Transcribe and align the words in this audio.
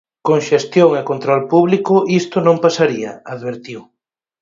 "Con 0.27 0.39
xestión 0.49 0.89
e 0.99 1.01
control 1.11 1.41
público 1.53 1.95
isto 2.21 2.37
non 2.47 2.61
pasaría", 2.65 3.11
advertiu. 3.35 3.79